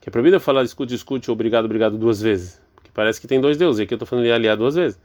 que 0.00 0.08
é 0.08 0.12
proibido 0.12 0.38
falar 0.38 0.62
escute, 0.62 0.94
escute, 0.94 1.28
obrigado, 1.28 1.64
obrigado 1.64 1.98
duas 1.98 2.20
vezes. 2.22 2.60
Porque 2.76 2.90
parece 2.94 3.20
que 3.20 3.26
tem 3.26 3.40
dois 3.40 3.56
deuses, 3.56 3.80
e 3.80 3.82
aqui 3.82 3.94
eu 3.94 3.96
estou 3.96 4.06
falando 4.06 4.24
Liá, 4.24 4.38
Liá 4.38 4.54
duas 4.54 4.76
vezes. 4.76 4.96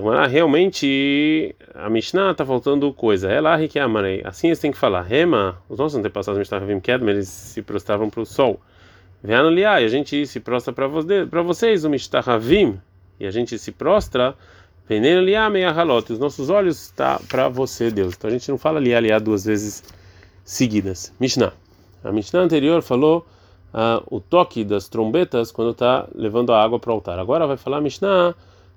Fala, 0.00 0.26
realmente 0.26 1.54
a 1.74 1.90
Mishnah 1.90 2.30
está 2.30 2.46
faltando 2.46 2.90
coisa. 2.94 3.30
É 3.30 3.42
lá 3.42 3.58
que 3.68 3.78
amarei. 3.78 4.22
Assim 4.24 4.46
eles 4.46 4.58
têm 4.58 4.72
que 4.72 4.78
falar. 4.78 5.02
Rema, 5.02 5.60
os 5.68 5.78
nossos 5.78 5.98
antepassados 5.98 6.38
Mishnah 6.38 6.62
eles 7.10 7.28
se 7.28 7.60
prostravam 7.60 8.08
para 8.08 8.22
o 8.22 8.24
sol. 8.24 8.58
Liá, 9.22 9.82
e 9.82 9.84
a 9.84 9.88
gente 9.88 10.26
se 10.26 10.40
prostra 10.40 10.72
para 10.72 11.42
vocês, 11.42 11.84
o 11.84 11.90
Mishtahavim, 11.90 12.80
e 13.20 13.26
a 13.26 13.30
gente 13.30 13.56
se 13.56 13.70
prostra, 13.70 14.34
veneno 14.88 15.22
liá 15.22 15.48
meia 15.48 15.70
ralote, 15.70 16.12
os 16.12 16.18
nossos 16.18 16.50
olhos 16.50 16.86
está 16.86 17.20
para 17.28 17.48
você, 17.48 17.88
Deus. 17.88 18.14
Então 18.16 18.28
a 18.28 18.32
gente 18.32 18.50
não 18.50 18.58
fala 18.58 18.80
liá 18.80 18.98
liá 18.98 19.18
duas 19.20 19.44
vezes 19.44 19.84
seguidas. 20.42 21.14
Mishnah. 21.20 21.52
A 22.02 22.10
Mishnah 22.10 22.40
anterior 22.40 22.82
falou 22.82 23.26
uh, 23.74 24.02
o 24.10 24.20
toque 24.20 24.64
das 24.64 24.88
trombetas 24.88 25.52
quando 25.52 25.70
está 25.70 26.08
levando 26.14 26.52
a 26.52 26.60
água 26.60 26.80
para 26.80 26.90
o 26.90 26.94
altar. 26.94 27.18
Agora 27.18 27.46
vai 27.46 27.56
falar 27.56 27.80
Mishnah 27.80 28.34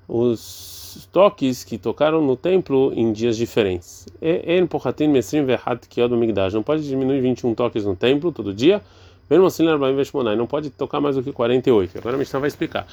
os 0.07 0.84
toques 1.03 1.63
que 1.63 1.77
tocaram 1.77 2.21
no 2.21 2.37
templo 2.37 2.93
em 2.95 3.11
dias 3.11 3.35
diferentes. 3.35 4.05
Não 6.53 6.63
pode 6.63 6.87
diminuir 6.87 7.21
21 7.21 7.55
toques 7.55 7.83
no 7.83 7.95
templo 7.95 8.31
todo 8.31 8.53
dia 8.53 8.81
mesmo 9.29 9.47
assim, 9.47 9.65
não 9.65 10.45
pode 10.45 10.69
tocar 10.69 11.01
mais 11.01 11.15
do 11.15 11.23
que 11.23 11.31
48. 11.31 11.97
Agora 11.97 12.15
a 12.15 12.19
Mishnah 12.19 12.39
vai 12.39 12.47
explicar. 12.47 12.85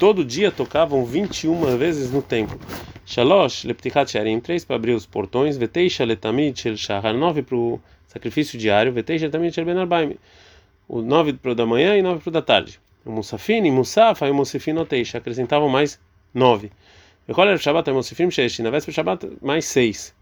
Todo 0.00 0.24
dia 0.24 0.50
tocavam 0.50 1.04
21 1.04 1.76
vezes 1.76 2.10
no 2.10 2.22
templo. 2.22 2.58
Shalosh 3.04 3.64
leptichat 3.64 4.10
sharim, 4.10 4.40
3 4.40 4.64
para 4.64 4.76
abrir 4.76 4.94
os 4.94 5.04
portões, 5.04 5.58
veteisha 5.58 6.04
letamid 6.04 6.58
shel 6.58 6.76
shahar, 6.76 7.12
9 7.12 7.42
para 7.42 7.56
o 7.56 7.80
sacrifício 8.06 8.58
diário, 8.58 8.92
veteisha 8.92 9.26
letamid 9.26 9.54
shel 9.54 9.66
ben 9.66 9.76
arbaim, 9.76 10.16
o 10.88 11.02
9 11.02 11.34
para 11.34 11.52
o 11.52 11.54
da 11.54 11.66
manhã 11.66 11.96
e 11.96 12.02
9 12.02 12.20
para 12.20 12.28
o 12.30 12.32
da 12.32 12.40
tarde. 12.40 12.80
Musafa 13.04 14.26
e 14.26 14.30
o 14.30 14.34
musafin 14.34 14.76
oteixa, 14.76 15.18
acrescentavam 15.18 15.68
mais 15.68 15.98
9. 16.32 16.70
Recolher 17.26 17.58
Shabbat 17.58 17.90
e 17.90 17.92
musafim 17.92 18.30
shesh, 18.30 18.60
na 18.60 18.70
véspera 18.70 18.94
Shabbat 18.94 19.28
mais 19.40 19.64
6. 19.66 20.14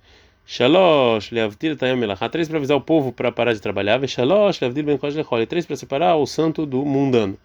Shalosh, 0.47 1.31
leavdil 1.31 1.77
tayam 1.77 1.97
melachá. 1.97 2.29
Três 2.29 2.49
para 2.49 2.59
avisar 2.59 2.77
o 2.77 2.81
povo 2.81 3.13
para 3.13 3.31
parar 3.31 3.53
de 3.53 3.61
trabalhar. 3.61 3.99
Ve 3.99 4.09
shalosh, 4.09 4.61
leavdil 4.61 4.85
ben 4.85 4.99
koj 4.99 5.15
lechol. 5.15 5.47
Três 5.47 5.65
para 5.65 5.77
separar 5.77 6.17
o 6.17 6.27
santo 6.27 6.67
do 6.67 6.85
mundano. 6.85 7.39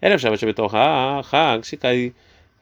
Erev 0.00 0.20
Shabbat 0.20 0.38
Shabbat 0.38 1.26
Hag, 1.32 1.66
Shikai. 1.66 2.14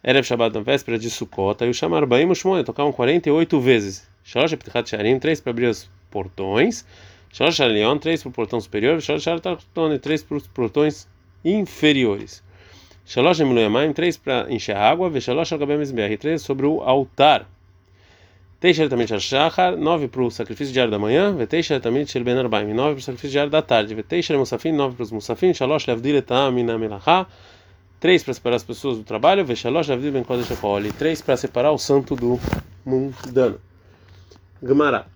Erev 0.02 0.25
Shabbat 0.25 0.55
na 0.55 0.62
véspera 0.62 0.99
de 0.99 1.11
Sukkot. 1.11 1.62
E 1.62 1.69
o 1.69 1.75
Shamar 1.75 2.07
Baim 2.07 2.31
Ushmone 2.31 2.64
tocavam 2.64 2.91
48 2.91 3.61
vezes. 3.61 4.09
Shalosh 4.25 4.55
Eptichat 4.55 4.88
Sharim. 4.88 5.19
Três 5.19 5.43
para 5.43 5.50
abrir 5.50 5.67
os 5.67 5.91
portões. 6.11 6.87
Shalosh 7.31 7.57
Shalion. 7.57 7.99
Três 7.99 8.23
para 8.23 8.31
o 8.31 8.33
portão 8.33 8.61
superior. 8.62 8.99
Shalosh 9.02 9.25
Shartartone. 9.25 9.99
Três 9.99 10.23
para 10.23 10.38
os 10.38 10.47
portões 10.47 11.07
inferiores. 11.45 12.43
Shalosh 13.05 13.41
Emiluyamayim. 13.41 13.93
Três 13.93 14.17
para 14.17 14.53
encher 14.53 14.77
água. 14.77 15.11
Ve 15.11 15.21
Shalosh 15.21 15.53
Al-Gabem 15.53 15.79
Três 16.19 16.43
sobre 16.43 16.67
o 16.67 16.81
altar. 16.81 17.47
Teixa 18.63 18.89
também 18.89 19.09
Shachar, 19.09 19.77
9 19.77 20.07
para 20.07 20.23
o 20.23 20.31
sacrifício 20.31 20.73
diário 20.73 20.89
da 20.89 20.97
manhã, 20.97 21.35
Veteixa 21.35 21.81
também 21.81 22.07
Shel 22.07 22.23
Ben 22.23 22.39
Arbaim, 22.39 22.73
9 22.73 22.93
para 22.93 23.01
o 23.01 23.03
sacrifício 23.03 23.31
diário 23.33 23.51
da 23.51 23.61
tarde, 23.61 23.93
Veteixa 23.93 24.39
Musafim, 24.39 24.71
9 24.71 24.95
para 24.95 25.03
os 25.03 25.11
Musafim, 25.11 25.53
Shalosh 25.53 25.85
Levdil 25.89 26.19
Etam 26.19 26.63
na 26.63 26.79
Melachá, 26.79 27.27
3 27.99 28.23
para 28.23 28.35
separar 28.35 28.55
as 28.55 28.63
pessoas 28.63 28.99
do 28.99 29.03
trabalho, 29.03 29.45
Veshalosh 29.45 29.89
Levdil 29.89 30.13
Ben 30.13 30.23
Kodesh 30.23 30.53
Akoli, 30.53 30.93
3 30.93 31.23
para 31.23 31.37
separar 31.37 31.73
o 31.73 31.79
santo 31.79 32.15
do 32.15 32.39
mundano. 32.87 33.59
Gemara. 34.63 35.07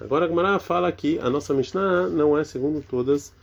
Agora 0.00 0.24
a 0.24 0.28
Gemara 0.28 0.58
fala 0.58 0.90
que 0.92 1.18
a 1.18 1.28
nossa 1.28 1.52
Mishnah 1.52 2.06
não 2.08 2.38
é 2.38 2.42
segundo 2.42 2.82
todas 2.88 3.24
as 3.24 3.34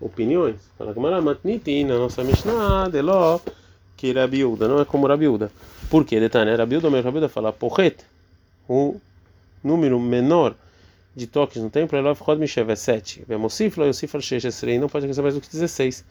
opiniões. 0.00 0.56
Fala 0.76 0.92
Gemara 0.92 1.20
Matniti, 1.20 1.84
na 1.84 1.96
nossa 1.96 2.24
Mishnah, 2.24 2.88
Deló, 2.88 3.40
que 3.96 4.12
Rabiúda, 4.12 4.66
não 4.66 4.80
é 4.80 4.84
como 4.84 5.06
Rabiúda. 5.06 5.50
Por 5.88 6.04
quê? 6.04 6.18
Detalhe, 6.18 6.54
Rabiúda, 6.56 6.90
meu 6.90 7.02
Rabiúda 7.02 7.28
fala, 7.28 7.52
Porret 7.52 8.04
o 8.68 8.96
número 9.62 9.98
menor 10.00 10.54
de 11.14 11.26
toques 11.26 11.62
no 11.62 11.70
templo, 11.70 11.96
Elov 11.96 12.18
Mishev 12.38 12.70
é 12.70 12.76
7. 12.76 13.24
Vemosif, 13.28 13.78
Lo 13.78 13.86
Yosif 13.86 14.14
Al-Shesh 14.14 14.62
não 14.80 14.88
pode 14.88 15.06
receber 15.06 15.22
mais 15.22 15.34
do 15.34 15.40
que 15.40 15.48
16. 15.48 16.04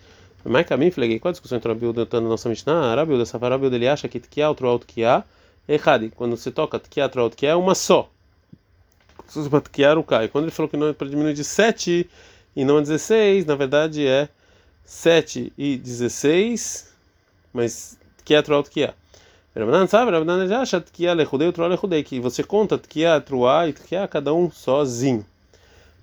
Mas 0.45 0.65
caminho, 0.65 0.91
falei, 0.91 1.19
qual 1.19 1.29
a 1.29 1.31
discussão 1.31 1.57
entre 1.57 1.69
o 1.69 1.73
Rabiuda 1.73 2.07
e 2.09 2.15
o 2.17 2.21
nossa 2.21 2.49
Mishnah? 2.49 2.91
Arabiuda, 2.91 3.25
Safarabiuda, 3.25 3.75
ele 3.75 3.87
acha 3.87 4.07
que 4.07 4.19
Tkiá, 4.19 4.49
outro 4.49 4.67
alto 4.67 4.85
Tkiá, 4.85 5.23
é 5.67 5.73
errado. 5.73 6.09
Quando 6.15 6.37
você 6.37 6.51
toca 6.51 6.79
Tkiá, 6.79 7.05
outro 7.05 7.21
alto 7.21 7.35
Tkiá, 7.35 7.51
é 7.51 7.55
uma 7.55 7.75
só. 7.75 8.09
Se 9.27 9.39
você 9.39 9.49
para 9.49 9.61
Tkiá, 9.61 9.97
o 9.97 10.03
Kai. 10.03 10.27
Quando 10.27 10.45
ele 10.45 10.51
falou 10.51 10.69
que 10.69 10.77
não 10.77 10.87
é 10.87 10.93
para 10.93 11.07
diminuir 11.07 11.33
de 11.33 11.43
7 11.43 12.09
e 12.55 12.63
não 12.65 12.77
a 12.77 12.81
16, 12.81 13.45
na 13.45 13.55
verdade 13.55 14.05
é 14.05 14.29
7 14.85 15.51
e 15.57 15.77
16, 15.77 16.93
mas 17.53 17.97
Tkiá, 18.17 18.37
outro 18.37 18.55
alto 18.55 18.69
Tkiá. 18.69 18.93
Rabanan 19.55 19.87
sabe, 19.87 20.11
Rabanan 20.11 20.47
já 20.47 20.61
acha 20.61 20.81
que 20.81 21.05
é 21.05 21.13
lechudei, 21.13 21.47
outro 21.47 21.65
lechudei, 21.67 22.03
que 22.03 22.19
você 22.19 22.43
conta 22.43 22.77
que 22.77 23.03
é 23.03 23.19
truá 23.19 23.67
e 23.67 23.73
que 23.73 23.95
é 23.95 24.07
cada 24.07 24.33
um 24.33 24.51
sozinho. 24.51 25.25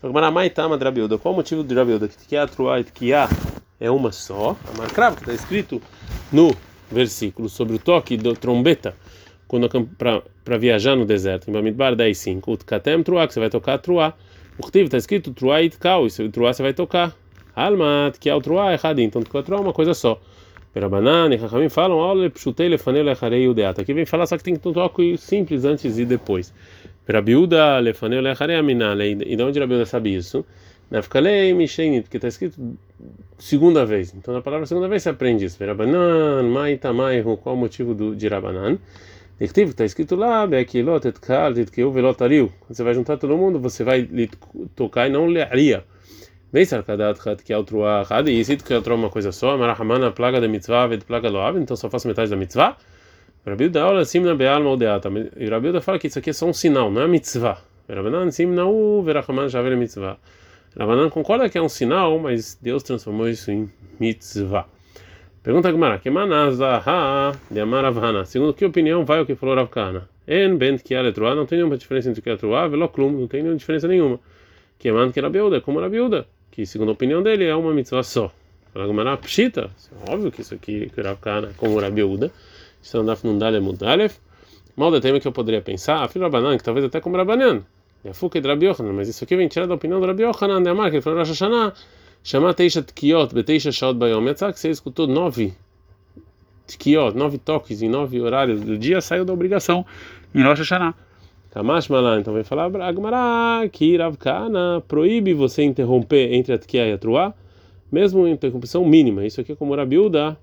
Rabanan 0.02 0.78
Drabilda, 0.78 1.19
qual 1.19 1.35
o 1.35 1.37
motivo 1.37 1.62
de 1.62 1.75
Drabilda? 1.75 2.09
Que 2.09 2.37
é 2.37 2.47
truá 2.47 2.80
e 2.80 2.85
que 2.85 3.12
é 3.12 3.90
uma 3.90 4.12
só. 4.12 4.57
A 4.73 4.78
marcrava 4.78 5.16
que 5.16 5.23
está 5.23 5.35
escrito 5.35 5.83
no 6.33 6.54
versículo 6.90 7.49
sobre 7.49 7.76
o 7.76 7.78
toque 7.78 8.16
da 8.16 8.35
trombeta 8.35 8.95
quando 9.47 9.69
para 10.45 10.59
viajar 10.59 10.95
no 10.95 11.04
deserto. 11.04 11.50
Em 11.50 11.52
Bamidbar 11.52 11.97
10:5, 11.97 12.52
o 12.52 12.57
tkatem 12.57 13.02
truá, 13.02 13.26
que 13.26 13.35
você 13.35 13.40
vai 13.40 13.50
tocar 13.50 13.78
truá. 13.78 14.14
O 14.59 14.71
que 14.71 14.78
está 14.78 14.99
escrito 14.99 15.33
truá 15.33 15.62
e 15.62 15.71
tkau, 15.71 16.07
e 16.07 16.28
truá 16.28 16.52
você 16.52 16.62
vai 16.62 16.75
tocar. 16.75 17.16
Almat, 17.54 18.19
que 18.19 18.28
é 18.28 18.35
o 18.35 18.40
truá, 18.40 18.71
é 18.71 18.75
errado. 18.75 19.00
Então, 19.00 19.23
truá 19.23 19.59
é 19.59 19.61
uma 19.61 19.73
coisa 19.73 19.95
só. 19.95 20.21
Perabanan 20.73 21.35
e 21.35 21.38
Chachamim 21.38 21.69
falam, 21.69 21.97
olha, 21.97 22.30
pshutei 22.30 22.69
lefanei 22.69 23.02
lecharei 23.02 23.49
udeata. 23.49 23.83
Aqui 23.83 23.92
vem 23.92 24.07
falar 24.07 24.26
só 24.26 24.37
que 24.37 24.45
tem 24.45 24.54
um 24.54 24.73
toque 24.73 25.19
simples 25.19 25.64
antes 25.64 25.99
e 25.99 26.04
depois. 26.04 26.54
Perabiuda 27.04 27.78
lefanei 27.80 28.21
lecharei 28.21 28.57
aminale. 28.57 29.19
E 29.26 29.37
de 29.37 29.42
onde 29.42 29.59
Rabiuda 29.59 29.85
sabe 29.85 30.14
isso? 30.14 30.45
Nafkalei 30.90 31.52
mishenit, 31.54 32.02
porque 32.02 32.19
está 32.19 32.28
escrito 32.28 32.76
segunda 33.38 33.85
vez. 33.85 34.14
Então 34.14 34.33
na 34.33 34.42
palavra 34.42 34.66
segunda 34.66 34.88
vez 34.88 35.02
você 35.02 35.09
aprende 35.09 35.45
isso. 35.45 35.59
Verabanan, 35.59 36.45
mai 36.45 36.76
tamai, 36.76 37.23
qual 37.23 37.57
o 37.57 37.59
motivo 37.59 37.95
do, 37.95 38.14
de 38.14 38.28
Rabanan? 38.28 38.78
Dictivo, 39.40 39.70
está 39.70 39.87
escrito 39.87 40.16
lá, 40.16 40.47
Bequilot, 40.47 41.09
Etkal, 41.09 41.54
Titkeu, 41.54 41.90
Velotariu. 41.90 42.52
Quando 42.61 42.76
você 42.76 42.82
vai 42.82 42.92
juntar 42.92 43.16
todo 43.16 43.38
mundo, 43.38 43.59
você 43.59 43.82
vai 43.82 44.06
tocar 44.76 45.09
e 45.09 45.11
não 45.11 45.25
learia. 45.25 45.82
Vem 46.52 46.66
sarkadat 46.66 47.18
que 47.42 47.54
outra 47.54 48.02
hadi, 48.11 48.38
e 48.38 48.44
se 48.44 48.59
outra 48.75 48.94
uma 48.94 49.09
coisa 49.09 49.32
só, 49.32 49.56
marahamana 49.56 50.11
plaga 50.11 50.42
da 50.42 50.47
mitzvah, 50.47 50.88
ved 50.88 51.06
plaga 51.06 51.30
loav, 51.30 51.56
então 51.56 51.75
só 51.75 51.88
faço 51.88 52.06
metade 52.06 52.28
da 52.28 52.37
mitzvah. 52.37 52.76
Rabilda 53.47 53.80
aula 53.80 54.04
simna 54.04 54.35
beal 54.35 54.62
moldeata. 54.62 55.09
E 55.38 55.47
Rabilda 55.49 55.80
fala 55.80 55.99
que 55.99 56.09
isso 56.09 56.18
aqui 56.18 56.28
é 56.28 56.32
só 56.35 56.44
um 56.44 56.52
sinal, 56.52 56.90
não 56.90 57.00
é 57.00 57.09
mitzvah. 57.09 57.62
Rabanan 57.88 58.30
simna 58.30 58.66
u 58.66 59.02
verahaman 59.02 59.49
javel 59.49 59.75
mitzvah. 59.75 60.18
Rabanan 60.76 61.09
concorda 61.09 61.49
que 61.49 61.56
é 61.56 61.62
um 61.62 61.68
sinal, 61.68 62.18
mas 62.18 62.59
Deus 62.61 62.82
transformou 62.82 63.26
isso 63.26 63.50
em 63.50 63.70
mitzvah. 63.99 64.66
Pergunta 65.42 65.70
Gemara, 65.73 65.99
que 65.99 66.11
manazaha 66.11 67.32
de 67.50 67.61
amaravana. 67.61 68.26
Segundo 68.26 68.52
que 68.52 68.62
opinião 68.62 69.06
vai 69.06 69.23
o 69.23 69.25
que 69.25 69.35
falou 69.35 69.54
Rav 69.54 69.70
Kana? 69.70 70.06
En 70.28 70.59
bent 70.59 70.82
que 70.82 70.94
aletroa, 70.94 71.35
não 71.35 71.47
tem 71.47 71.56
nenhuma 71.56 71.78
diferença 71.78 72.11
entre 72.11 72.20
que 72.20 72.28
aletroa, 72.28 72.68
veloklum, 72.68 73.11
não 73.11 73.26
tem 73.26 73.40
nenhuma 73.40 73.59
diferença 73.59 73.88
nenhuma. 73.88 74.20
Que 74.78 74.92
man 74.92 75.11
que 75.11 75.18
Rabiuda, 75.18 75.62
como 75.62 75.80
Rabiuda, 75.80 76.26
que 76.50 76.66
segundo 76.66 76.90
a 76.90 76.92
opinião 76.92 77.23
dele 77.23 77.47
é 77.47 77.56
uma 77.56 77.73
mitzvah 77.73 78.02
só. 78.02 78.30
Fala 78.75 78.87
Gemara, 78.87 79.16
pshita, 79.16 79.70
óbvio 80.06 80.30
que 80.30 80.42
isso 80.42 80.52
aqui 80.52 80.90
que 80.94 81.00
Rav 81.00 81.18
Kana, 81.23 81.54
como 81.56 81.80
Rabiuda, 81.80 82.30
estão 82.82 83.02
na 83.02 83.16
Fnundalef 83.16 83.64
Mudalef. 83.64 84.18
Mal 84.76 84.90
de 84.90 85.00
tema 85.00 85.18
que 85.20 85.26
eu 85.26 85.32
poderia 85.32 85.62
pensar, 85.62 86.06
filho 86.11 86.26
Rabanan, 86.26 86.59
que 86.59 86.64
talvez 86.64 86.85
até 86.85 87.00
como 87.00 87.16
Rabanan. 87.16 87.62
E 88.04 88.11
a 88.11 88.12
fuca 88.12 88.38
de 88.38 88.47
Rabi 88.47 88.66
Yohanan, 88.66 88.92
mas 88.92 89.09
isso 89.09 89.25
aqui 89.25 89.35
vem 89.37 89.49
tirar 89.49 89.66
da 89.66 89.75
opinião 89.75 90.00
do 90.00 90.06
Rabi 90.06 90.23
Yohanan, 90.23 90.62
de 90.62 90.68
Amar, 90.68 90.90
que 90.90 90.97
ele 90.97 91.02
falou 91.02 91.18
Rosh 91.18 91.40
Chamar 92.22 92.52
Teisha 92.54 92.82
Tkiot, 92.82 93.34
Beteisha 93.34 93.72
Shaot 93.72 93.98
Bayom. 93.98 94.22
Yatzak, 94.26 94.58
você 94.58 94.68
escutou 94.68 95.06
nove 95.06 95.54
Tkiot, 96.66 97.16
nove 97.16 97.38
toques 97.38 97.80
em 97.80 97.88
nove 97.88 98.20
horários 98.20 98.60
do 98.60 98.76
dia, 98.76 99.00
saiu 99.00 99.24
da 99.24 99.32
obrigação 99.32 99.86
em 100.34 100.42
Rosh 100.42 100.58
Hashanah. 100.58 100.94
Kamash 101.50 101.88
Malan, 101.88 102.20
então 102.20 102.32
vem 102.32 102.44
falar 102.44 102.70
Agmará, 102.82 103.68
que 103.72 103.96
Ravkana 103.96 104.80
proíbe 104.86 105.34
você 105.34 105.64
interromper 105.64 106.32
entre 106.32 106.52
a 106.52 106.58
Tkia 106.58 106.86
e 106.86 106.92
a 106.92 106.98
Truá, 106.98 107.34
mesmo 107.90 108.24
em 108.28 108.32
interrupção 108.32 108.84
mínima. 108.84 109.26
Isso 109.26 109.40
aqui 109.40 109.52
é 109.52 109.56
como 109.56 109.74
Rabiuda, 109.74 110.38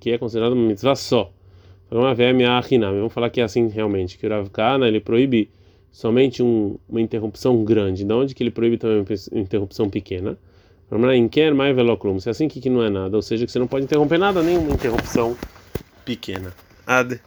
que 0.00 0.10
é 0.10 0.18
considerado 0.18 0.54
uma 0.54 0.66
mitzvah 0.66 0.96
só. 0.96 1.30
Vamos 1.88 3.12
falar 3.12 3.30
que 3.30 3.40
é 3.40 3.44
assim 3.44 3.68
realmente, 3.68 4.18
que 4.18 4.26
o 4.26 4.30
Ravkana 4.30 4.88
ele 4.88 5.00
proíbe 5.00 5.50
somente 5.92 6.42
um, 6.42 6.76
uma 6.88 7.00
interrupção 7.00 7.62
grande. 7.62 8.04
De 8.04 8.12
onde 8.12 8.34
que 8.34 8.42
ele 8.42 8.50
proíbe 8.50 8.76
também 8.76 9.04
uma 9.30 9.40
interrupção 9.40 9.88
pequena? 9.88 10.36
Velocrum. 11.72 12.18
Se 12.18 12.28
é 12.28 12.32
assim 12.32 12.48
que 12.48 12.68
não 12.68 12.82
é 12.82 12.90
nada, 12.90 13.16
ou 13.16 13.22
seja, 13.22 13.46
que 13.46 13.52
você 13.52 13.58
não 13.58 13.66
pode 13.66 13.84
interromper 13.84 14.18
nada, 14.18 14.42
nenhuma 14.42 14.72
interrupção 14.72 15.36
pequena. 16.04 16.52
Ad. 16.86 17.20